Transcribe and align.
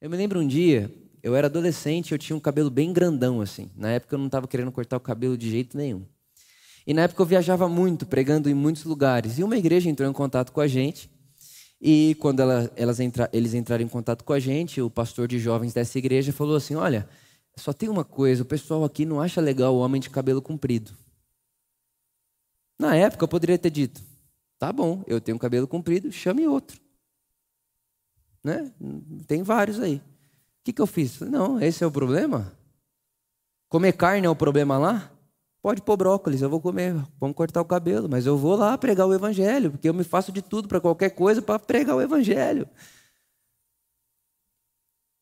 Eu 0.00 0.08
me 0.08 0.16
lembro 0.16 0.38
um 0.38 0.46
dia, 0.46 0.94
eu 1.22 1.34
era 1.34 1.48
adolescente, 1.48 2.12
eu 2.12 2.18
tinha 2.18 2.36
um 2.36 2.40
cabelo 2.40 2.70
bem 2.70 2.92
grandão 2.92 3.40
assim. 3.40 3.68
Na 3.74 3.90
época 3.90 4.14
eu 4.14 4.18
não 4.18 4.26
estava 4.26 4.46
querendo 4.46 4.70
cortar 4.70 4.96
o 4.96 5.00
cabelo 5.00 5.36
de 5.36 5.50
jeito 5.50 5.76
nenhum. 5.76 6.04
E 6.86 6.94
na 6.94 7.02
época 7.02 7.20
eu 7.20 7.26
viajava 7.26 7.68
muito, 7.68 8.06
pregando 8.06 8.48
em 8.48 8.54
muitos 8.54 8.84
lugares. 8.84 9.38
E 9.38 9.42
uma 9.42 9.56
igreja 9.56 9.90
entrou 9.90 10.08
em 10.08 10.12
contato 10.12 10.52
com 10.52 10.60
a 10.60 10.68
gente. 10.68 11.10
E 11.80 12.16
quando 12.20 12.40
ela, 12.40 12.70
elas 12.76 13.00
entra, 13.00 13.28
eles 13.32 13.54
entraram 13.54 13.84
em 13.84 13.88
contato 13.88 14.24
com 14.24 14.32
a 14.32 14.38
gente, 14.38 14.80
o 14.80 14.88
pastor 14.88 15.26
de 15.26 15.38
jovens 15.38 15.74
dessa 15.74 15.98
igreja 15.98 16.32
falou 16.32 16.56
assim: 16.56 16.76
Olha, 16.76 17.08
só 17.56 17.72
tem 17.72 17.88
uma 17.88 18.04
coisa, 18.04 18.42
o 18.42 18.46
pessoal 18.46 18.84
aqui 18.84 19.04
não 19.04 19.20
acha 19.20 19.40
legal 19.40 19.74
o 19.74 19.80
homem 19.80 20.00
de 20.00 20.08
cabelo 20.08 20.40
comprido. 20.40 20.96
Na 22.78 22.94
época 22.94 23.24
eu 23.24 23.28
poderia 23.28 23.58
ter 23.58 23.70
dito: 23.70 24.00
Tá 24.58 24.72
bom, 24.72 25.02
eu 25.06 25.20
tenho 25.20 25.38
cabelo 25.38 25.66
comprido, 25.68 26.10
chame 26.10 26.46
outro. 26.46 26.87
Né? 28.42 28.70
Tem 29.26 29.42
vários 29.42 29.80
aí. 29.80 29.96
O 29.96 30.02
que, 30.64 30.72
que 30.72 30.82
eu 30.82 30.86
fiz? 30.86 31.20
Não, 31.20 31.60
esse 31.60 31.82
é 31.82 31.86
o 31.86 31.90
problema? 31.90 32.52
Comer 33.68 33.92
carne 33.92 34.26
é 34.26 34.30
o 34.30 34.36
problema 34.36 34.78
lá? 34.78 35.10
Pode 35.60 35.82
pôr 35.82 35.96
brócolis, 35.96 36.40
eu 36.40 36.48
vou 36.48 36.60
comer, 36.60 36.94
vamos 37.20 37.36
cortar 37.36 37.60
o 37.60 37.64
cabelo, 37.64 38.08
mas 38.08 38.26
eu 38.26 38.38
vou 38.38 38.54
lá 38.54 38.78
pregar 38.78 39.06
o 39.06 39.12
evangelho, 39.12 39.72
porque 39.72 39.88
eu 39.88 39.94
me 39.94 40.04
faço 40.04 40.30
de 40.30 40.40
tudo 40.40 40.68
para 40.68 40.80
qualquer 40.80 41.10
coisa 41.10 41.42
para 41.42 41.58
pregar 41.58 41.96
o 41.96 42.00
evangelho. 42.00 42.68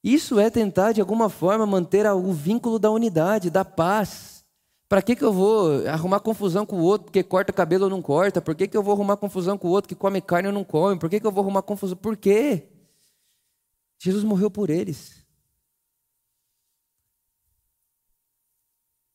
Isso 0.04 0.38
é 0.38 0.48
tentar, 0.50 0.92
de 0.92 1.00
alguma 1.00 1.28
forma, 1.28 1.66
manter 1.66 2.06
o 2.06 2.32
vínculo 2.32 2.78
da 2.78 2.90
unidade, 2.90 3.50
da 3.50 3.64
paz. 3.64 4.44
Para 4.88 5.02
que, 5.02 5.16
que 5.16 5.24
eu 5.24 5.32
vou 5.32 5.84
arrumar 5.88 6.20
confusão 6.20 6.64
com 6.64 6.76
o 6.76 6.82
outro 6.82 7.06
porque 7.06 7.24
corta 7.24 7.52
cabelo 7.52 7.84
ou 7.84 7.90
não 7.90 8.00
corta? 8.00 8.40
Por 8.40 8.54
que, 8.54 8.68
que 8.68 8.76
eu 8.76 8.84
vou 8.84 8.94
arrumar 8.94 9.16
confusão 9.16 9.58
com 9.58 9.66
o 9.66 9.70
outro 9.72 9.88
que 9.88 9.96
come 9.96 10.20
carne 10.20 10.46
ou 10.46 10.54
não 10.54 10.62
come? 10.62 10.96
Por 10.96 11.10
que, 11.10 11.18
que 11.18 11.26
eu 11.26 11.32
vou 11.32 11.42
arrumar 11.42 11.62
confusão? 11.62 11.96
Por 11.96 12.16
quê? 12.16 12.68
Jesus 13.98 14.24
morreu 14.24 14.50
por 14.50 14.70
eles. 14.70 15.26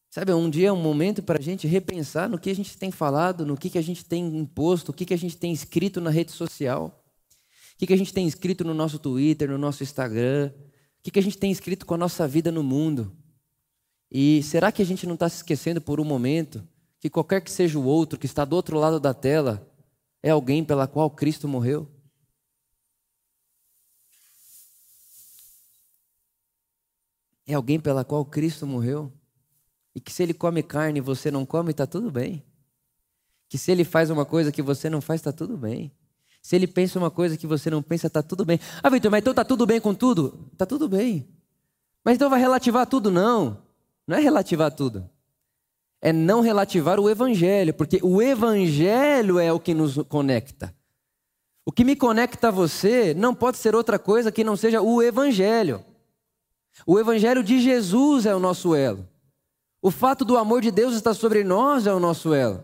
Sabe, 0.10 0.34
um 0.34 0.50
dia 0.50 0.68
é 0.68 0.72
um 0.74 0.82
momento 0.82 1.24
para 1.24 1.40
a 1.40 1.42
gente 1.42 1.66
repensar 1.66 2.28
no 2.28 2.38
que 2.38 2.50
a 2.50 2.56
gente 2.56 2.78
tem 2.78 2.92
falado, 2.92 3.46
no 3.46 3.56
que, 3.56 3.70
que 3.70 3.78
a 3.78 3.82
gente 3.82 4.04
tem 4.04 4.38
imposto, 4.38 4.92
o 4.92 4.94
que, 4.94 5.06
que 5.06 5.14
a 5.14 5.18
gente 5.18 5.38
tem 5.38 5.54
escrito 5.54 6.02
na 6.02 6.09
rede 6.09 6.32
social, 6.32 7.02
o 7.74 7.78
que, 7.78 7.88
que 7.88 7.94
a 7.94 7.98
gente 7.98 8.14
tem 8.14 8.28
escrito 8.28 8.66
no 8.66 8.74
nosso 8.74 9.00
Twitter, 9.00 9.50
no 9.50 9.58
nosso 9.58 9.84
Instagram, 9.84 10.52
o 11.00 11.04
que, 11.04 11.12
que 11.12 11.20
a 11.20 11.24
gente 11.24 11.38
tem 11.38 11.50
escrito 11.50 11.86
com 11.86 11.94
a 11.94 11.98
nossa 11.98 12.28
vida 12.28 12.52
no 12.52 12.62
mundo. 12.62 13.16
E 14.12 14.44
será 14.44 14.70
que 14.70 14.82
a 14.82 14.86
gente 14.86 15.08
não 15.08 15.14
está 15.14 15.30
se 15.30 15.38
esquecendo 15.38 15.80
por 15.80 16.02
um 16.02 16.04
momento 16.04 16.68
que 17.00 17.09
qualquer 17.09 17.42
que 17.42 17.50
seja 17.50 17.80
o 17.80 17.86
outro 17.86 18.20
que 18.20 18.26
está 18.26 18.44
do 18.44 18.56
outro 18.56 18.78
lado 18.78 19.00
da 19.00 19.14
tela 19.14 19.66
é 20.22 20.30
alguém 20.30 20.62
pela 20.62 20.88
qual 20.88 21.09
Cristo 21.09 21.48
morreu? 21.48 21.90
É 27.52 27.54
alguém 27.54 27.82
pela 27.82 28.06
qual 28.06 28.24
Cristo 28.24 28.66
morreu? 28.66 29.12
E 29.94 30.00
que 30.00 30.10
se 30.10 30.24
ele 30.24 30.34
come 30.34 30.64
carne 30.64 31.00
e 31.00 31.02
você 31.02 31.30
não 31.30 31.46
come, 31.46 31.72
está 31.72 31.86
tudo 31.86 32.10
bem. 32.10 32.42
Que 33.50 33.58
se 33.58 33.74
ele 33.74 33.84
faz 33.84 34.10
uma 34.10 34.26
coisa 34.26 34.54
que 34.54 34.62
você 34.62 34.90
não 34.90 35.02
faz, 35.02 35.20
está 35.20 35.34
tudo 35.34 35.58
bem. 35.58 35.92
Se 36.42 36.56
ele 36.56 36.66
pensa 36.66 36.98
uma 36.98 37.12
coisa 37.12 37.36
que 37.36 37.46
você 37.46 37.70
não 37.70 37.84
pensa, 37.84 38.08
está 38.08 38.24
tudo 38.24 38.46
bem. 38.46 38.58
Ah, 38.82 38.90
Vitor, 38.90 39.12
mas 39.12 39.20
então 39.20 39.32
está 39.32 39.44
tudo 39.44 39.66
bem 39.66 39.82
com 39.82 39.94
tudo? 39.94 40.48
Está 40.54 40.66
tudo 40.66 40.88
bem. 40.88 41.28
Mas 42.06 42.16
então 42.16 42.30
vai 42.30 42.40
relativar 42.40 42.88
tudo? 42.88 43.12
Não. 43.12 43.62
Não 44.08 44.16
é 44.16 44.22
relativar 44.22 44.74
tudo. 44.74 45.10
É 46.00 46.14
não 46.14 46.40
relativar 46.40 47.02
o 47.02 47.10
evangelho, 47.10 47.74
porque 47.74 48.00
o 48.02 48.22
evangelho 48.22 49.40
é 49.40 49.52
o 49.52 49.60
que 49.60 49.74
nos 49.74 49.98
conecta. 50.08 50.74
O 51.66 51.72
que 51.74 51.84
me 51.84 51.98
conecta 51.98 52.48
a 52.48 52.52
você 52.52 53.14
não 53.14 53.36
pode 53.36 53.58
ser 53.58 53.76
outra 53.76 54.00
coisa 54.00 54.32
que 54.32 54.42
não 54.42 54.56
seja 54.56 54.82
o 54.82 55.04
evangelho. 55.04 55.84
O 56.86 57.00
evangelho 57.00 57.44
de 57.44 57.60
Jesus 57.60 58.26
é 58.26 58.36
o 58.36 58.40
nosso 58.40 58.76
elo. 58.76 59.08
O 59.82 59.92
fato 59.92 60.24
do 60.24 60.38
amor 60.38 60.62
de 60.62 60.72
Deus 60.72 60.94
estar 60.94 61.14
sobre 61.14 61.44
nós 61.44 61.88
é 61.88 61.94
o 61.94 62.00
nosso 62.00 62.34
elo. 62.34 62.64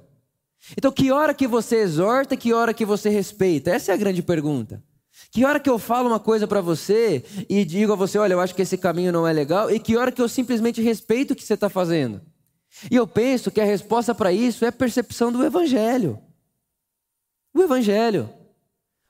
Então, 0.77 0.91
que 0.91 1.11
hora 1.11 1.33
que 1.33 1.47
você 1.47 1.77
exorta, 1.77 2.35
que 2.35 2.53
hora 2.53 2.73
que 2.73 2.85
você 2.85 3.09
respeita? 3.09 3.71
Essa 3.71 3.91
é 3.91 3.93
a 3.93 3.97
grande 3.97 4.21
pergunta. 4.21 4.83
Que 5.31 5.45
hora 5.45 5.59
que 5.59 5.69
eu 5.69 5.79
falo 5.79 6.09
uma 6.09 6.19
coisa 6.19 6.47
para 6.47 6.61
você 6.61 7.23
e 7.49 7.65
digo 7.65 7.93
a 7.93 7.95
você, 7.95 8.17
olha, 8.17 8.33
eu 8.33 8.39
acho 8.39 8.53
que 8.53 8.61
esse 8.61 8.77
caminho 8.77 9.11
não 9.11 9.27
é 9.27 9.33
legal, 9.33 9.69
e 9.71 9.79
que 9.79 9.97
hora 9.97 10.11
que 10.11 10.21
eu 10.21 10.29
simplesmente 10.29 10.81
respeito 10.81 11.31
o 11.31 11.35
que 11.35 11.43
você 11.43 11.53
está 11.55 11.69
fazendo? 11.69 12.21
E 12.91 12.95
eu 12.95 13.07
penso 13.07 13.49
que 13.49 13.61
a 13.61 13.65
resposta 13.65 14.13
para 14.13 14.31
isso 14.31 14.63
é 14.63 14.67
a 14.67 14.71
percepção 14.71 15.31
do 15.31 15.43
Evangelho. 15.43 16.19
O 17.53 17.61
Evangelho. 17.61 18.29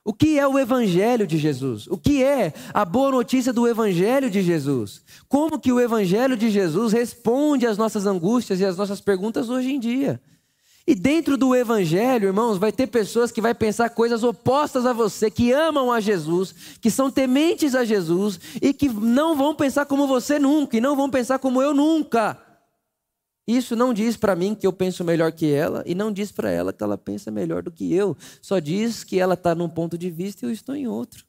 O 0.08 0.12
que 0.14 0.38
é 0.38 0.48
o 0.48 0.58
Evangelho 0.58 1.26
de 1.26 1.36
Jesus? 1.36 1.86
O 1.86 1.98
que 1.98 2.24
é 2.24 2.54
a 2.72 2.82
boa 2.82 3.10
notícia 3.10 3.52
do 3.52 3.68
Evangelho 3.68 4.30
de 4.30 4.40
Jesus? 4.40 5.02
Como 5.28 5.58
que 5.58 5.70
o 5.70 5.78
Evangelho 5.78 6.34
de 6.34 6.48
Jesus 6.48 6.94
responde 6.94 7.66
às 7.66 7.76
nossas 7.76 8.06
angústias 8.06 8.58
e 8.58 8.64
às 8.64 8.74
nossas 8.74 9.02
perguntas 9.02 9.50
hoje 9.50 9.70
em 9.70 9.78
dia? 9.78 10.18
E 10.86 10.94
dentro 10.94 11.36
do 11.36 11.54
Evangelho, 11.54 12.28
irmãos, 12.28 12.56
vai 12.56 12.72
ter 12.72 12.86
pessoas 12.86 13.30
que 13.30 13.42
vai 13.42 13.54
pensar 13.54 13.90
coisas 13.90 14.24
opostas 14.24 14.86
a 14.86 14.94
você, 14.94 15.30
que 15.30 15.52
amam 15.52 15.92
a 15.92 16.00
Jesus, 16.00 16.54
que 16.80 16.90
são 16.90 17.10
tementes 17.10 17.74
a 17.74 17.84
Jesus 17.84 18.40
e 18.62 18.72
que 18.72 18.88
não 18.88 19.36
vão 19.36 19.54
pensar 19.54 19.84
como 19.84 20.06
você 20.06 20.38
nunca, 20.38 20.74
e 20.74 20.80
não 20.80 20.96
vão 20.96 21.10
pensar 21.10 21.38
como 21.38 21.60
eu 21.60 21.74
nunca. 21.74 22.47
Isso 23.48 23.74
não 23.74 23.94
diz 23.94 24.14
para 24.14 24.36
mim 24.36 24.54
que 24.54 24.66
eu 24.66 24.72
penso 24.74 25.02
melhor 25.02 25.32
que 25.32 25.50
ela 25.50 25.82
e 25.86 25.94
não 25.94 26.12
diz 26.12 26.30
para 26.30 26.50
ela 26.50 26.70
que 26.70 26.84
ela 26.84 26.98
pensa 26.98 27.30
melhor 27.30 27.62
do 27.62 27.72
que 27.72 27.94
eu. 27.94 28.14
Só 28.42 28.58
diz 28.58 29.02
que 29.02 29.18
ela 29.18 29.32
está 29.32 29.54
num 29.54 29.70
ponto 29.70 29.96
de 29.96 30.10
vista 30.10 30.44
e 30.44 30.50
eu 30.50 30.52
estou 30.52 30.76
em 30.76 30.86
outro. 30.86 31.26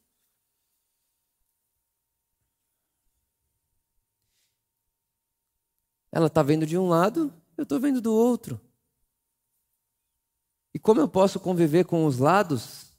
Ela 6.12 6.28
está 6.28 6.44
vendo 6.44 6.66
de 6.66 6.78
um 6.78 6.90
lado, 6.90 7.34
eu 7.56 7.64
estou 7.64 7.80
vendo 7.80 8.02
do 8.02 8.14
outro. 8.14 8.60
E 10.74 10.80
como 10.80 11.00
eu 11.00 11.08
posso 11.08 11.40
conviver 11.40 11.86
com 11.86 12.06
os 12.06 12.18
lados? 12.18 12.92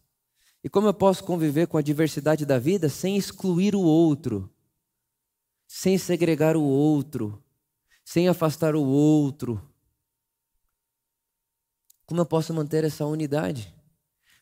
E 0.65 0.71
como 0.71 0.87
eu 0.87 0.95
posso 0.95 1.23
conviver 1.25 1.67
com 1.67 1.77
a 1.77 1.83
diversidade 1.83 2.47
da 2.47 2.59
vida 2.59 2.89
sem 2.89 3.19
excluir 3.19 3.75
o 3.75 3.83
outro? 3.83 4.51
Sem 5.67 5.99
segregar 5.99 6.57
o 6.57 6.63
outro? 6.63 7.45
Sem 8.11 8.27
afastar 8.27 8.75
o 8.75 8.83
outro. 8.83 9.65
Como 12.05 12.21
eu 12.21 12.27
posso 12.27 12.53
manter 12.53 12.83
essa 12.83 13.07
unidade? 13.07 13.73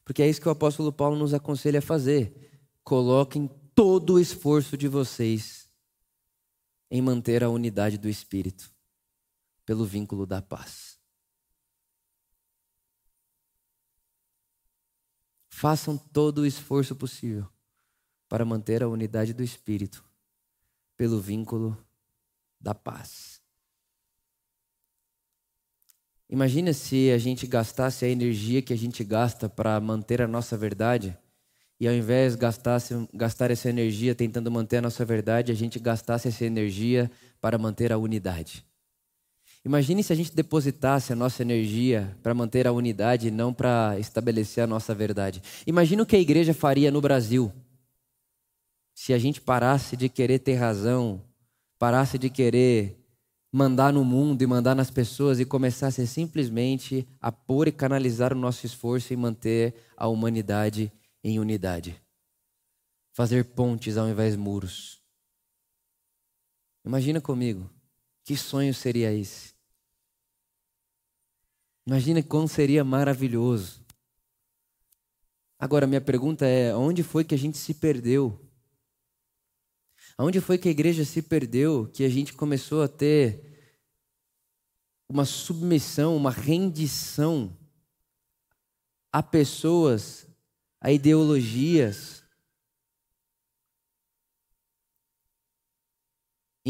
Porque 0.02 0.22
é 0.22 0.26
isso 0.26 0.40
que 0.40 0.48
o 0.48 0.50
apóstolo 0.50 0.90
Paulo 0.90 1.18
nos 1.18 1.34
aconselha 1.34 1.80
a 1.80 1.82
fazer. 1.82 2.64
Coloquem 2.82 3.46
todo 3.74 4.14
o 4.14 4.18
esforço 4.18 4.74
de 4.74 4.88
vocês 4.88 5.68
em 6.90 7.02
manter 7.02 7.44
a 7.44 7.50
unidade 7.50 7.98
do 7.98 8.08
Espírito, 8.08 8.74
pelo 9.66 9.84
vínculo 9.84 10.24
da 10.24 10.40
paz. 10.40 10.98
Façam 15.50 15.98
todo 15.98 16.38
o 16.38 16.46
esforço 16.46 16.96
possível 16.96 17.46
para 18.30 18.46
manter 18.46 18.82
a 18.82 18.88
unidade 18.88 19.34
do 19.34 19.42
Espírito, 19.42 20.02
pelo 20.96 21.20
vínculo 21.20 21.76
da 22.58 22.74
paz. 22.74 23.37
Imagina 26.30 26.72
se 26.72 27.10
a 27.10 27.18
gente 27.18 27.46
gastasse 27.46 28.04
a 28.04 28.08
energia 28.08 28.60
que 28.60 28.72
a 28.72 28.76
gente 28.76 29.02
gasta 29.02 29.48
para 29.48 29.80
manter 29.80 30.20
a 30.20 30.28
nossa 30.28 30.56
verdade 30.56 31.16
e 31.80 31.86
ao 31.86 31.94
invés 31.94 32.34
de 32.34 32.40
gastasse, 32.40 33.08
gastar 33.14 33.50
essa 33.50 33.68
energia 33.68 34.14
tentando 34.14 34.50
manter 34.50 34.78
a 34.78 34.82
nossa 34.82 35.04
verdade, 35.04 35.52
a 35.52 35.54
gente 35.54 35.78
gastasse 35.78 36.28
essa 36.28 36.44
energia 36.44 37.10
para 37.40 37.56
manter 37.56 37.92
a 37.92 37.98
unidade. 37.98 38.64
Imagine 39.64 40.02
se 40.02 40.12
a 40.12 40.16
gente 40.16 40.34
depositasse 40.34 41.12
a 41.12 41.16
nossa 41.16 41.42
energia 41.42 42.16
para 42.22 42.34
manter 42.34 42.66
a 42.66 42.72
unidade 42.72 43.28
e 43.28 43.30
não 43.30 43.54
para 43.54 43.96
estabelecer 43.98 44.64
a 44.64 44.66
nossa 44.66 44.94
verdade. 44.94 45.42
Imagina 45.66 46.02
o 46.02 46.06
que 46.06 46.16
a 46.16 46.20
igreja 46.20 46.52
faria 46.52 46.90
no 46.90 47.00
Brasil 47.00 47.52
se 48.98 49.12
a 49.12 49.18
gente 49.18 49.40
parasse 49.40 49.96
de 49.96 50.08
querer 50.08 50.40
ter 50.40 50.54
razão, 50.54 51.22
parasse 51.78 52.18
de 52.18 52.28
querer 52.28 52.97
mandar 53.50 53.92
no 53.92 54.04
mundo 54.04 54.42
e 54.42 54.46
mandar 54.46 54.74
nas 54.74 54.90
pessoas 54.90 55.40
e 55.40 55.44
começasse 55.44 56.06
simplesmente 56.06 57.08
a 57.20 57.32
pôr 57.32 57.68
e 57.68 57.72
canalizar 57.72 58.32
o 58.32 58.38
nosso 58.38 58.66
esforço 58.66 59.12
em 59.12 59.16
manter 59.16 59.74
a 59.96 60.06
humanidade 60.06 60.92
em 61.24 61.38
unidade. 61.38 62.00
Fazer 63.12 63.44
pontes 63.44 63.96
ao 63.96 64.08
invés 64.08 64.34
de 64.34 64.38
muros. 64.38 65.02
Imagina 66.84 67.20
comigo, 67.20 67.68
que 68.24 68.36
sonho 68.36 68.72
seria 68.72 69.12
esse? 69.12 69.54
Imagina 71.86 72.22
quão 72.22 72.46
seria 72.46 72.84
maravilhoso. 72.84 73.82
Agora, 75.58 75.86
minha 75.86 76.00
pergunta 76.00 76.46
é: 76.46 76.74
onde 76.74 77.02
foi 77.02 77.24
que 77.24 77.34
a 77.34 77.38
gente 77.38 77.58
se 77.58 77.74
perdeu? 77.74 78.47
Aonde 80.18 80.40
foi 80.40 80.58
que 80.58 80.68
a 80.68 80.72
igreja 80.72 81.04
se 81.04 81.22
perdeu, 81.22 81.88
que 81.94 82.04
a 82.04 82.08
gente 82.08 82.34
começou 82.34 82.82
a 82.82 82.88
ter 82.88 83.40
uma 85.08 85.24
submissão, 85.24 86.16
uma 86.16 86.30
rendição 86.30 87.56
a 89.10 89.22
pessoas, 89.22 90.26
a 90.80 90.92
ideologias? 90.92 92.18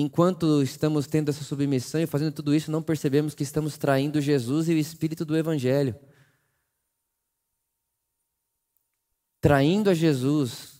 enquanto 0.00 0.62
estamos 0.62 1.06
tendo 1.06 1.28
essa 1.28 1.44
submissão 1.44 2.00
e 2.00 2.06
fazendo 2.06 2.32
tudo 2.32 2.54
isso, 2.54 2.70
não 2.70 2.82
percebemos 2.82 3.34
que 3.34 3.42
estamos 3.42 3.76
traindo 3.76 4.20
Jesus 4.20 4.68
e 4.68 4.74
o 4.74 4.78
espírito 4.78 5.24
do 5.24 5.36
Evangelho. 5.36 5.98
Traindo 9.40 9.90
a 9.90 9.94
Jesus, 9.94 10.77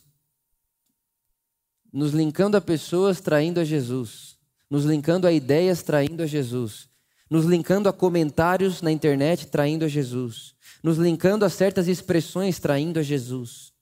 nos 1.91 2.11
linkando 2.11 2.55
a 2.55 2.61
pessoas, 2.61 3.19
traindo 3.19 3.59
a 3.59 3.63
Jesus, 3.63 4.37
nos 4.69 4.85
linkando 4.85 5.25
a 5.25 5.31
ideias, 5.31 5.81
traindo 5.81 6.23
a 6.23 6.25
Jesus, 6.25 6.87
nos 7.29 7.45
linkando 7.45 7.89
a 7.89 7.93
comentários 7.93 8.81
na 8.81 8.91
internet, 8.91 9.47
traindo 9.47 9.85
a 9.85 9.87
Jesus, 9.87 10.55
nos 10.83 10.97
linkando 10.97 11.45
a 11.45 11.49
certas 11.49 11.87
expressões, 11.87 12.59
traindo 12.59 12.99
a 12.99 13.03
Jesus. 13.03 13.73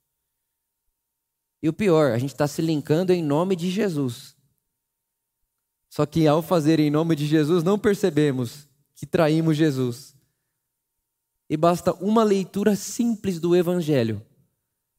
E 1.62 1.68
o 1.68 1.74
pior, 1.74 2.12
a 2.12 2.18
gente 2.18 2.33
está 2.33 2.48
se 2.48 2.62
linkando 2.62 3.12
em 3.12 3.24
nome 3.24 3.56
de 3.56 3.69
Jesus. 3.69 4.36
Só 5.89 6.06
que 6.06 6.27
ao 6.27 6.42
fazer 6.42 6.80
em 6.80 6.92
nome 6.92 7.15
de 7.15 7.25
Jesus, 7.25 7.63
não 7.63 7.80
percebemos 7.80 8.68
que 8.95 9.06
traímos 9.06 9.57
Jesus. 9.57 10.15
E 11.50 11.56
basta 11.56 11.94
uma 11.94 12.24
leitura 12.24 12.75
simples 12.75 13.39
do 13.39 13.56
Evangelho 13.56 14.21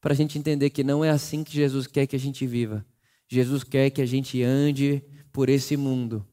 para 0.00 0.12
a 0.12 0.16
gente 0.16 0.38
entender 0.38 0.70
que 0.70 0.82
não 0.84 1.04
é 1.04 1.10
assim 1.10 1.44
que 1.44 1.52
Jesus 1.52 1.86
quer 1.86 2.06
que 2.06 2.16
a 2.16 2.18
gente 2.18 2.46
viva. 2.46 2.84
Jesus 3.28 3.62
quer 3.62 3.90
que 3.90 4.00
a 4.00 4.06
gente 4.06 4.42
ande 4.42 5.04
por 5.30 5.50
esse 5.50 5.76
mundo, 5.76 6.26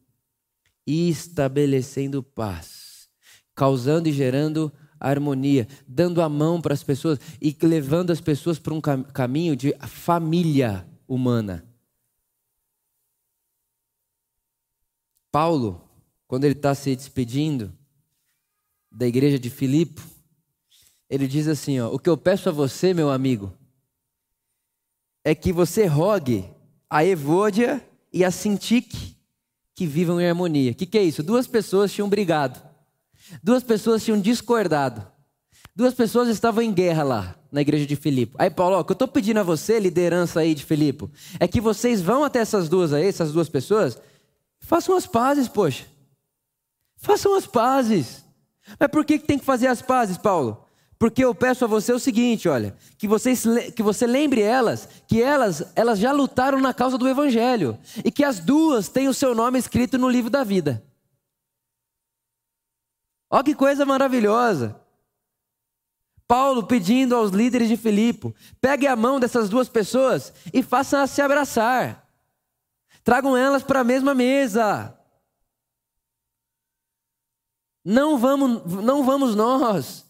estabelecendo 0.88 2.24
paz, 2.24 3.10
causando 3.54 4.08
e 4.08 4.14
gerando 4.14 4.72
harmonia, 4.98 5.68
dando 5.86 6.22
a 6.22 6.30
mão 6.30 6.62
para 6.62 6.74
as 6.74 6.84
pessoas 6.84 7.20
e 7.42 7.56
levando 7.62 8.12
as 8.12 8.22
pessoas 8.22 8.58
para 8.58 8.74
um 8.74 8.80
cam 8.80 9.04
caminho 9.04 9.56
de 9.56 9.76
família 9.88 10.88
humana. 11.06 11.68
Paulo, 15.32 15.86
quando 16.28 16.46
ele 16.46 16.54
está 16.54 16.74
se 16.74 16.96
despedindo 16.96 17.78
da 18.90 19.06
igreja 19.06 19.38
de 19.38 19.50
Filipe, 19.50 20.02
ele 21.10 21.28
diz 21.28 21.48
assim: 21.50 21.80
ó, 21.82 21.94
O 21.94 22.00
que 22.00 22.10
eu 22.10 22.18
peço 22.18 22.48
a 22.48 22.54
você, 22.54 22.94
meu 22.94 23.12
amigo, 23.12 23.54
é 25.26 25.36
que 25.36 25.52
você 25.52 25.86
rogue 25.86 26.55
a 26.96 27.04
Evôdia 27.04 27.86
e 28.14 28.24
a 28.24 28.32
Sintique 28.32 29.18
que 29.74 29.86
vivam 29.86 30.22
em 30.22 30.28
harmonia. 30.28 30.72
O 30.72 30.76
que, 30.76 30.86
que 30.86 30.98
é 30.98 31.04
isso? 31.04 31.22
Duas 31.22 31.48
pessoas 31.48 31.92
tinham 31.92 32.08
brigado, 32.08 32.62
duas 33.44 33.64
pessoas 33.64 34.04
tinham 34.04 34.20
discordado, 34.20 35.06
duas 35.76 35.94
pessoas 35.94 36.30
estavam 36.30 36.64
em 36.64 36.74
guerra 36.74 37.04
lá 37.04 37.36
na 37.52 37.62
igreja 37.62 37.86
de 37.86 37.96
Filipe. 37.96 38.36
Aí, 38.38 38.50
Paulo, 38.50 38.78
ó, 38.78 38.80
o 38.80 38.86
que 38.86 38.92
eu 38.92 38.96
estou 38.96 39.08
pedindo 39.08 39.40
a 39.40 39.44
você, 39.44 39.80
liderança 39.80 40.40
aí 40.40 40.56
de 40.56 40.64
Filipe, 40.64 41.10
é 41.40 41.48
que 41.48 41.60
vocês 41.60 42.02
vão 42.02 42.24
até 42.24 42.40
essas 42.40 42.70
duas 42.70 42.94
aí, 42.94 43.08
essas 43.08 43.34
duas 43.34 43.50
pessoas, 43.50 44.00
Façam 44.66 44.96
as 44.96 45.06
pazes, 45.06 45.48
poxa. 45.48 45.86
Façam 46.98 47.36
as 47.36 47.46
pazes. 47.46 48.26
Mas 48.80 48.90
por 48.90 49.06
que 49.06 49.20
tem 49.20 49.38
que 49.38 49.46
fazer 49.46 49.68
as 49.68 49.80
pazes, 49.80 50.18
Paulo? 50.18 50.65
Porque 51.06 51.24
eu 51.24 51.36
peço 51.36 51.64
a 51.64 51.68
você 51.68 51.94
o 51.94 52.00
seguinte, 52.00 52.50
olha, 52.50 52.76
que, 52.98 53.08
vocês, 53.08 53.44
que 53.76 53.84
você 53.84 54.08
lembre 54.08 54.42
elas, 54.42 54.90
que 55.08 55.22
elas, 55.22 55.72
elas 55.76 56.00
já 56.00 56.12
lutaram 56.12 56.60
na 56.60 56.74
causa 56.74 56.98
do 56.98 57.08
Evangelho, 57.08 57.78
e 58.04 58.12
que 58.12 58.24
as 58.24 58.40
duas 58.40 58.90
têm 58.90 59.08
o 59.08 59.14
seu 59.14 59.36
nome 59.36 59.60
escrito 59.60 60.00
no 60.00 60.10
livro 60.10 60.32
da 60.32 60.44
vida. 60.44 60.84
Olha 63.30 63.44
que 63.44 63.54
coisa 63.54 63.86
maravilhosa. 63.86 64.82
Paulo 66.28 66.66
pedindo 66.66 67.16
aos 67.16 67.30
líderes 67.30 67.70
de 67.70 67.78
Filipe, 67.78 68.34
pegue 68.60 68.88
a 68.88 68.96
mão 68.96 69.20
dessas 69.20 69.48
duas 69.48 69.70
pessoas 69.70 70.34
e 70.52 70.64
façam-as 70.64 71.12
se 71.12 71.22
abraçar. 71.22 72.04
Tragam 73.04 73.38
elas 73.38 73.62
para 73.62 73.82
a 73.82 73.84
mesma 73.84 74.16
mesa. 74.16 74.98
Não 77.86 78.18
vamos, 78.18 78.66
não 78.84 79.06
vamos 79.06 79.36
nós, 79.36 80.05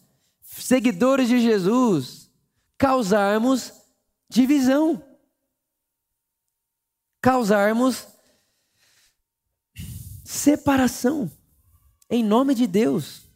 seguidores 0.58 1.28
de 1.28 1.40
Jesus, 1.40 2.30
causarmos 2.78 3.72
divisão. 4.28 5.02
Causarmos 7.20 8.06
separação 10.24 11.30
em 12.08 12.24
nome 12.24 12.54
de 12.54 12.66
Deus. 12.66 13.26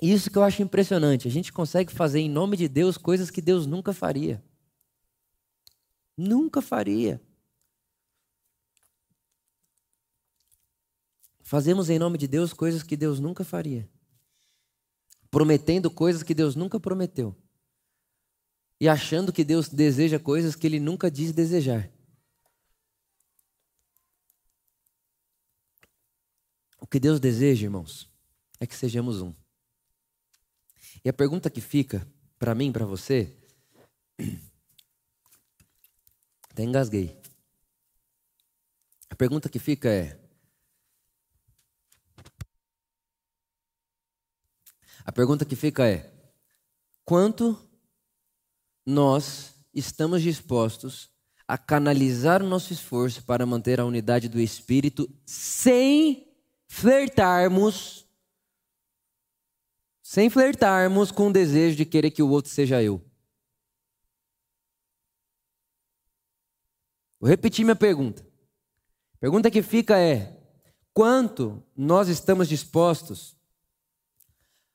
Isso 0.00 0.30
que 0.30 0.36
eu 0.36 0.42
acho 0.42 0.62
impressionante. 0.62 1.28
A 1.28 1.30
gente 1.30 1.52
consegue 1.52 1.92
fazer 1.92 2.18
em 2.18 2.28
nome 2.28 2.56
de 2.56 2.68
Deus 2.68 2.96
coisas 2.96 3.30
que 3.30 3.40
Deus 3.40 3.66
nunca 3.66 3.92
faria. 3.92 4.42
Nunca 6.16 6.60
faria. 6.60 7.22
Fazemos 11.40 11.90
em 11.90 11.98
nome 11.98 12.18
de 12.18 12.26
Deus 12.26 12.52
coisas 12.52 12.82
que 12.82 12.96
Deus 12.96 13.20
nunca 13.20 13.44
faria. 13.44 13.88
Prometendo 15.32 15.90
coisas 15.90 16.22
que 16.22 16.34
Deus 16.34 16.54
nunca 16.54 16.78
prometeu. 16.78 17.34
E 18.78 18.86
achando 18.86 19.32
que 19.32 19.42
Deus 19.42 19.70
deseja 19.70 20.18
coisas 20.18 20.54
que 20.54 20.66
Ele 20.66 20.78
nunca 20.78 21.10
diz 21.10 21.32
desejar. 21.32 21.90
O 26.78 26.86
que 26.86 27.00
Deus 27.00 27.18
deseja, 27.18 27.64
irmãos, 27.64 28.10
é 28.60 28.66
que 28.66 28.76
sejamos 28.76 29.22
um. 29.22 29.32
E 31.02 31.08
a 31.08 31.14
pergunta 31.14 31.48
que 31.48 31.62
fica 31.62 32.06
para 32.38 32.54
mim, 32.54 32.70
para 32.70 32.84
você, 32.84 33.34
até 36.50 36.62
engasguei. 36.62 37.18
A 39.08 39.14
pergunta 39.14 39.48
que 39.48 39.58
fica 39.58 39.88
é: 39.88 40.21
A 45.04 45.12
pergunta 45.12 45.44
que 45.44 45.56
fica 45.56 45.86
é: 45.86 46.12
quanto 47.04 47.58
nós 48.86 49.54
estamos 49.74 50.22
dispostos 50.22 51.10
a 51.46 51.58
canalizar 51.58 52.42
o 52.42 52.48
nosso 52.48 52.72
esforço 52.72 53.24
para 53.24 53.46
manter 53.46 53.80
a 53.80 53.84
unidade 53.84 54.28
do 54.28 54.40
espírito 54.40 55.08
sem 55.26 56.28
flertarmos 56.68 58.02
sem 60.02 60.28
flertarmos 60.28 61.10
com 61.10 61.28
o 61.28 61.32
desejo 61.32 61.74
de 61.74 61.86
querer 61.86 62.10
que 62.10 62.22
o 62.22 62.28
outro 62.28 62.50
seja 62.50 62.82
eu. 62.82 63.02
Vou 67.18 67.30
repetir 67.30 67.64
minha 67.64 67.74
pergunta. 67.74 68.26
Pergunta 69.18 69.50
que 69.50 69.62
fica 69.62 69.98
é: 69.98 70.38
quanto 70.92 71.62
nós 71.74 72.08
estamos 72.08 72.46
dispostos 72.46 73.34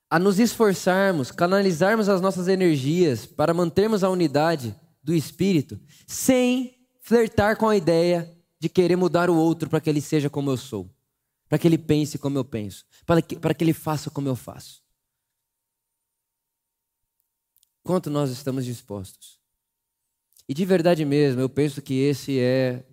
a 0.10 0.18
nos 0.18 0.40
esforçarmos, 0.40 1.32
canalizarmos 1.32 2.08
as 2.08 2.22
nossas 2.22 2.48
energias 2.48 3.26
para 3.26 3.54
mantermos 3.54 4.04
a 4.04 4.10
unidade 4.10 4.76
do 5.04 5.14
espírito, 5.14 5.80
sem 6.06 6.78
flertar 7.02 7.58
com 7.58 7.68
a 7.68 7.76
ideia 7.76 8.36
de 8.60 8.70
querer 8.70 8.96
mudar 8.96 9.30
o 9.30 9.36
outro 9.36 9.70
para 9.70 9.80
que 9.80 9.90
ele 9.90 10.02
seja 10.02 10.30
como 10.30 10.50
eu 10.50 10.58
sou, 10.58 10.90
para 11.48 11.58
que 11.58 11.68
ele 11.68 11.78
pense 11.78 12.18
como 12.18 12.38
eu 12.38 12.46
penso, 12.46 12.86
para 13.06 13.22
que, 13.22 13.38
para 13.38 13.54
que 13.54 13.64
ele 13.64 13.74
faça 13.74 14.10
como 14.10 14.28
eu 14.28 14.36
faço. 14.36 14.84
Quanto 17.84 18.10
nós 18.10 18.30
estamos 18.30 18.66
dispostos? 18.66 19.40
E 20.50 20.54
de 20.54 20.66
verdade 20.66 21.04
mesmo, 21.06 21.42
eu 21.42 21.50
penso 21.50 21.82
que 21.82 21.94
esse 21.94 22.40
é 22.40 22.86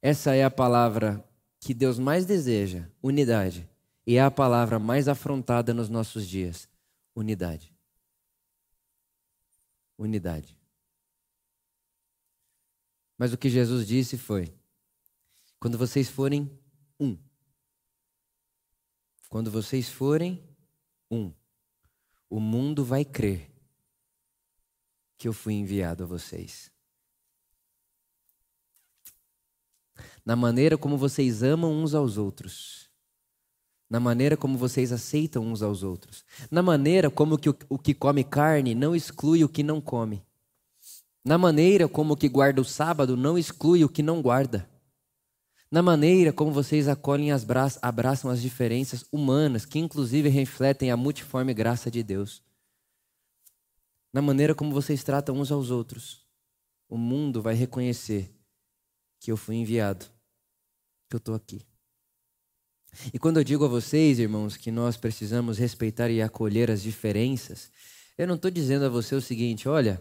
essa 0.00 0.34
é 0.34 0.44
a 0.44 0.50
palavra 0.50 1.24
que 1.60 1.74
Deus 1.74 1.98
mais 1.98 2.24
deseja, 2.24 2.88
unidade. 3.02 3.68
E 4.08 4.16
é 4.16 4.22
a 4.22 4.30
palavra 4.30 4.78
mais 4.78 5.06
afrontada 5.06 5.74
nos 5.74 5.90
nossos 5.90 6.26
dias: 6.26 6.66
unidade. 7.14 7.76
Unidade. 9.98 10.58
Mas 13.18 13.34
o 13.34 13.36
que 13.36 13.50
Jesus 13.50 13.86
disse 13.86 14.16
foi: 14.16 14.50
quando 15.60 15.76
vocês 15.76 16.08
forem 16.08 16.50
um, 16.98 17.18
quando 19.28 19.50
vocês 19.50 19.90
forem 19.90 20.42
um, 21.10 21.30
o 22.30 22.40
mundo 22.40 22.82
vai 22.82 23.04
crer 23.04 23.52
que 25.18 25.28
eu 25.28 25.34
fui 25.34 25.52
enviado 25.52 26.04
a 26.04 26.06
vocês. 26.06 26.72
Na 30.24 30.34
maneira 30.34 30.78
como 30.78 30.96
vocês 30.96 31.42
amam 31.42 31.70
uns 31.70 31.92
aos 31.92 32.16
outros 32.16 32.87
na 33.88 33.98
maneira 33.98 34.36
como 34.36 34.58
vocês 34.58 34.92
aceitam 34.92 35.46
uns 35.46 35.62
aos 35.62 35.82
outros, 35.82 36.24
na 36.50 36.62
maneira 36.62 37.10
como 37.10 37.38
que 37.38 37.48
o, 37.48 37.78
que 37.78 37.94
come 37.94 38.22
carne 38.22 38.74
não 38.74 38.94
exclui 38.94 39.42
o 39.42 39.48
que 39.48 39.62
não 39.62 39.80
come, 39.80 40.22
na 41.24 41.38
maneira 41.38 41.88
como 41.88 42.14
o 42.14 42.16
que 42.16 42.28
guarda 42.28 42.60
o 42.60 42.64
sábado 42.64 43.16
não 43.16 43.38
exclui 43.38 43.84
o 43.84 43.88
que 43.88 44.02
não 44.02 44.20
guarda, 44.20 44.68
na 45.70 45.82
maneira 45.82 46.32
como 46.32 46.50
vocês 46.50 46.88
acolhem 46.88 47.30
as 47.30 47.46
abraçam 47.82 48.30
as 48.30 48.40
diferenças 48.40 49.04
humanas, 49.12 49.64
que 49.64 49.78
inclusive 49.78 50.28
refletem 50.28 50.90
a 50.90 50.96
multiforme 50.96 51.52
graça 51.54 51.90
de 51.90 52.02
Deus, 52.02 52.42
na 54.12 54.22
maneira 54.22 54.54
como 54.54 54.72
vocês 54.72 55.04
tratam 55.04 55.36
uns 55.36 55.52
aos 55.52 55.70
outros, 55.70 56.26
o 56.88 56.96
mundo 56.96 57.42
vai 57.42 57.54
reconhecer 57.54 58.34
que 59.20 59.30
eu 59.30 59.36
fui 59.36 59.56
enviado 59.56 60.06
que 61.08 61.16
eu 61.16 61.18
estou 61.18 61.34
aqui. 61.34 61.67
E 63.12 63.18
quando 63.18 63.38
eu 63.38 63.44
digo 63.44 63.64
a 63.64 63.68
vocês, 63.68 64.18
irmãos, 64.18 64.56
que 64.56 64.70
nós 64.70 64.96
precisamos 64.96 65.58
respeitar 65.58 66.10
e 66.10 66.20
acolher 66.20 66.70
as 66.70 66.82
diferenças, 66.82 67.70
eu 68.16 68.26
não 68.26 68.34
estou 68.34 68.50
dizendo 68.50 68.84
a 68.86 68.88
você 68.88 69.14
o 69.14 69.20
seguinte: 69.20 69.68
olha, 69.68 70.00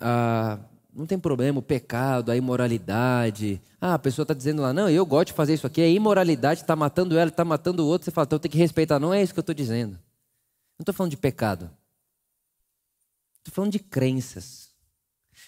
ah, 0.00 0.58
não 0.92 1.06
tem 1.06 1.18
problema 1.18 1.58
o 1.58 1.62
pecado, 1.62 2.30
a 2.30 2.36
imoralidade. 2.36 3.60
Ah, 3.80 3.94
a 3.94 3.98
pessoa 3.98 4.24
está 4.24 4.34
dizendo 4.34 4.62
lá, 4.62 4.72
não, 4.72 4.90
eu 4.90 5.06
gosto 5.06 5.28
de 5.28 5.32
fazer 5.32 5.54
isso 5.54 5.66
aqui, 5.66 5.80
é 5.80 5.90
imoralidade, 5.90 6.60
está 6.60 6.74
matando 6.74 7.16
ela, 7.16 7.30
está 7.30 7.44
matando 7.44 7.84
o 7.84 7.86
outro. 7.86 8.04
Você 8.04 8.10
fala, 8.10 8.26
então 8.26 8.38
tem 8.38 8.50
que 8.50 8.58
respeitar. 8.58 8.98
Não 8.98 9.14
é 9.14 9.22
isso 9.22 9.32
que 9.32 9.38
eu 9.38 9.42
estou 9.42 9.54
dizendo. 9.54 9.92
Não 9.92 10.82
estou 10.82 10.94
falando 10.94 11.10
de 11.10 11.16
pecado. 11.16 11.70
Estou 13.38 13.54
falando 13.54 13.72
de 13.72 13.78
crenças. 13.78 14.67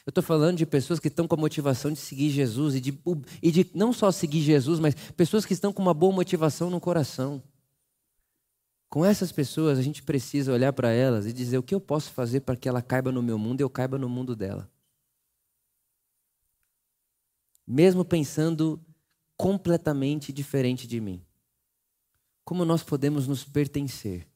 Eu 0.07 0.11
estou 0.11 0.23
falando 0.23 0.57
de 0.57 0.65
pessoas 0.65 0.99
que 0.99 1.09
estão 1.09 1.29
com 1.29 1.35
a 1.35 1.39
motivação 1.39 1.93
de 1.93 1.99
seguir 1.99 2.31
Jesus 2.31 2.75
e 2.75 2.81
de, 2.81 2.99
e 3.43 3.51
de 3.51 3.71
não 3.75 3.93
só 3.93 4.11
seguir 4.11 4.41
Jesus, 4.41 4.81
mas 4.81 4.95
pessoas 4.95 5.45
que 5.45 5.53
estão 5.53 5.73
com 5.73 5.83
uma 5.83 5.93
boa 5.93 6.13
motivação 6.13 6.71
no 6.71 6.81
coração. 6.81 7.43
Com 8.89 9.05
essas 9.05 9.31
pessoas, 9.31 9.79
a 9.79 9.83
gente 9.83 10.03
precisa 10.03 10.53
olhar 10.53 10.73
para 10.73 10.91
elas 10.91 11.27
e 11.27 11.33
dizer 11.33 11.59
o 11.59 11.63
que 11.63 11.75
eu 11.75 11.81
posso 11.81 12.11
fazer 12.13 12.41
para 12.41 12.57
que 12.57 12.69
ela 12.69 12.83
caiba 12.83 13.13
no 13.13 13.23
meu 13.23 13.39
mundo 13.39 13.61
e 13.61 13.63
eu 13.63 13.71
caiba 13.71 13.99
no 13.99 14.09
mundo 14.09 14.35
dela. 14.35 14.69
Mesmo 17.67 18.05
pensando 18.05 18.81
completamente 19.37 20.33
diferente 20.33 20.89
de 20.89 21.01
mim. 21.01 21.23
Como 22.45 22.65
nós 22.65 22.83
podemos 22.83 23.29
nos 23.29 23.45
pertencer? 23.45 24.27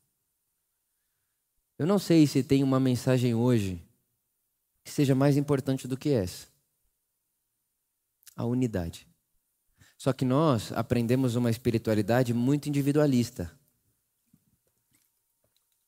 Eu 1.76 1.86
não 1.86 1.98
sei 1.98 2.26
se 2.26 2.44
tem 2.44 2.62
uma 2.62 2.78
mensagem 2.78 3.34
hoje 3.34 3.82
que 4.84 4.90
seja 4.90 5.14
mais 5.14 5.36
importante 5.36 5.88
do 5.88 5.96
que 5.96 6.10
essa. 6.10 6.46
A 8.36 8.44
unidade. 8.44 9.08
Só 9.96 10.12
que 10.12 10.24
nós 10.24 10.70
aprendemos 10.72 11.34
uma 11.34 11.50
espiritualidade 11.50 12.34
muito 12.34 12.68
individualista. 12.68 13.50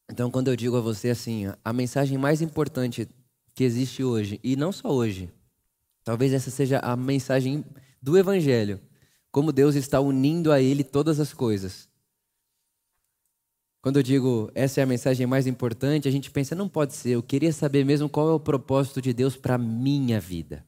Então, 0.08 0.30
quando 0.30 0.48
eu 0.48 0.56
digo 0.56 0.76
a 0.76 0.80
você 0.80 1.10
assim, 1.10 1.44
a 1.64 1.72
mensagem 1.72 2.16
mais 2.16 2.40
importante 2.40 3.08
que 3.54 3.64
existe 3.64 4.02
hoje, 4.02 4.40
e 4.42 4.56
não 4.56 4.72
só 4.72 4.88
hoje, 4.88 5.30
talvez 6.04 6.32
essa 6.32 6.50
seja 6.50 6.78
a 6.78 6.96
mensagem 6.96 7.64
do 8.00 8.16
Evangelho, 8.16 8.80
como 9.30 9.52
Deus 9.52 9.74
está 9.74 10.00
unindo 10.00 10.52
a 10.52 10.60
Ele 10.60 10.84
todas 10.84 11.20
as 11.20 11.34
coisas. 11.34 11.88
Quando 13.86 13.98
eu 13.98 14.02
digo 14.02 14.50
essa 14.52 14.80
é 14.80 14.82
a 14.82 14.86
mensagem 14.86 15.28
mais 15.28 15.46
importante, 15.46 16.08
a 16.08 16.10
gente 16.10 16.28
pensa, 16.28 16.56
não 16.56 16.68
pode 16.68 16.92
ser, 16.92 17.10
eu 17.10 17.22
queria 17.22 17.52
saber 17.52 17.84
mesmo 17.84 18.08
qual 18.08 18.28
é 18.28 18.32
o 18.32 18.40
propósito 18.40 19.00
de 19.00 19.12
Deus 19.12 19.36
para 19.36 19.54
a 19.54 19.58
minha 19.58 20.18
vida. 20.18 20.66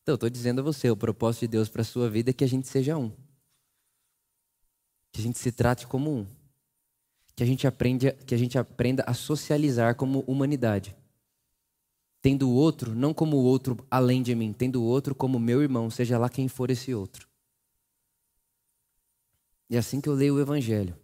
Então, 0.00 0.14
eu 0.14 0.14
estou 0.14 0.30
dizendo 0.30 0.60
a 0.60 0.64
você, 0.64 0.88
o 0.90 0.96
propósito 0.96 1.42
de 1.42 1.48
Deus 1.48 1.68
para 1.68 1.82
a 1.82 1.84
sua 1.84 2.08
vida 2.08 2.30
é 2.30 2.32
que 2.32 2.42
a 2.42 2.48
gente 2.48 2.68
seja 2.68 2.96
um. 2.96 3.10
Que 5.12 5.20
a 5.20 5.24
gente 5.24 5.38
se 5.38 5.52
trate 5.52 5.86
como 5.86 6.10
um 6.10 6.26
que 7.34 7.42
a 7.42 7.46
gente 7.46 7.66
aprenda, 7.66 8.12
que 8.12 8.34
a 8.34 8.38
gente 8.38 8.58
aprenda 8.58 9.04
a 9.06 9.12
socializar 9.12 9.94
como 9.94 10.20
humanidade. 10.20 10.96
Tendo 12.22 12.48
o 12.48 12.54
outro 12.54 12.94
não 12.94 13.12
como 13.12 13.36
o 13.36 13.44
outro 13.44 13.86
além 13.90 14.22
de 14.22 14.34
mim, 14.34 14.54
tendo 14.54 14.80
o 14.80 14.86
outro 14.86 15.14
como 15.14 15.38
meu 15.38 15.62
irmão, 15.62 15.90
seja 15.90 16.16
lá 16.16 16.30
quem 16.30 16.48
for 16.48 16.70
esse 16.70 16.94
outro. 16.94 17.28
E 19.68 19.76
é 19.76 19.78
assim 19.78 20.00
que 20.00 20.08
eu 20.08 20.14
leio 20.14 20.36
o 20.36 20.40
evangelho. 20.40 20.96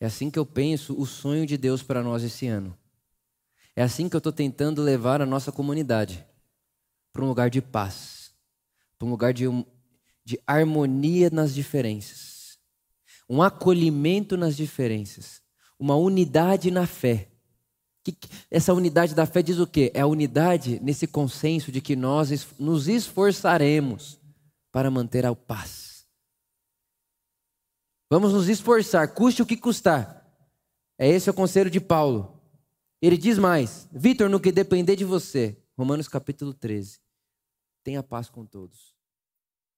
É 0.00 0.06
assim 0.06 0.30
que 0.30 0.38
eu 0.38 0.46
penso 0.46 0.98
o 0.98 1.06
sonho 1.06 1.46
de 1.46 1.56
Deus 1.56 1.82
para 1.82 2.02
nós 2.02 2.22
esse 2.22 2.46
ano. 2.46 2.76
É 3.74 3.82
assim 3.82 4.08
que 4.08 4.16
eu 4.16 4.18
estou 4.18 4.32
tentando 4.32 4.82
levar 4.82 5.20
a 5.20 5.26
nossa 5.26 5.52
comunidade 5.52 6.24
para 7.12 7.24
um 7.24 7.28
lugar 7.28 7.50
de 7.50 7.60
paz, 7.60 8.32
para 8.98 9.06
um 9.06 9.10
lugar 9.10 9.32
de, 9.32 9.44
de 10.24 10.40
harmonia 10.46 11.30
nas 11.30 11.54
diferenças 11.54 12.38
um 13.28 13.42
acolhimento 13.42 14.36
nas 14.36 14.56
diferenças, 14.56 15.42
uma 15.78 15.94
unidade 15.96 16.70
na 16.70 16.86
fé. 16.86 17.28
Essa 18.50 18.72
unidade 18.72 19.14
da 19.14 19.26
fé 19.26 19.42
diz 19.42 19.58
o 19.58 19.66
quê? 19.66 19.92
É 19.94 20.00
a 20.00 20.06
unidade 20.06 20.80
nesse 20.82 21.06
consenso 21.06 21.70
de 21.70 21.80
que 21.80 21.94
nós 21.94 22.46
nos 22.58 22.88
esforçaremos 22.88 24.18
para 24.72 24.90
manter 24.90 25.26
a 25.26 25.34
paz. 25.34 25.87
Vamos 28.10 28.32
nos 28.32 28.48
esforçar, 28.48 29.14
custe 29.14 29.42
o 29.42 29.46
que 29.46 29.56
custar. 29.56 30.26
É 30.98 31.08
esse 31.08 31.28
o 31.28 31.34
conselho 31.34 31.70
de 31.70 31.80
Paulo. 31.80 32.40
Ele 33.00 33.16
diz 33.16 33.38
mais: 33.38 33.88
Vitor, 33.92 34.28
no 34.28 34.40
que 34.40 34.50
depender 34.50 34.96
de 34.96 35.04
você, 35.04 35.56
Romanos 35.76 36.08
capítulo 36.08 36.52
13, 36.52 37.00
tenha 37.84 38.02
paz 38.02 38.28
com 38.28 38.44
todos. 38.44 38.97